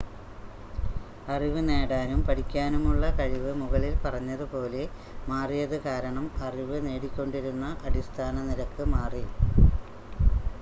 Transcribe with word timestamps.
അറിവ് 1.27 1.61
നേടാനും 1.67 2.21
പഠിക്കാനുമുള്ള 2.27 3.11
കഴിവ് 3.19 3.51
മുകളിൽ 3.59 3.93
പറഞ്ഞതുപോലെ 4.05 4.81
മാറിയത് 5.27 5.77
കാരണം 5.85 6.25
അറിവ് 6.43 6.79
നേടിക്കൊണ്ടിരുന്ന 6.87 7.67
അടിസ്ഥാന 7.85 8.35
നിരക്ക് 8.49 8.85
മാറി 8.95 9.23